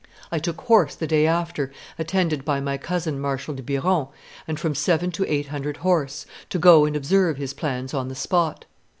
I 0.31 0.39
took 0.39 0.61
horse 0.61 0.95
the 0.95 1.05
day 1.05 1.27
after, 1.27 1.71
attended 1.99 2.43
by 2.43 2.59
my 2.59 2.75
cousin 2.79 3.19
Marshal 3.19 3.53
de 3.53 3.61
Biron 3.61 4.07
and 4.47 4.59
from 4.59 4.73
seven 4.73 5.11
to 5.11 5.27
eight 5.31 5.49
hundred 5.49 5.77
horse, 5.77 6.25
to 6.49 6.57
go 6.57 6.85
and 6.85 6.95
observe 6.95 7.37
his 7.37 7.53
plans 7.53 7.93
on 7.93 8.07
the 8.07 8.15
spot. 8.15 8.65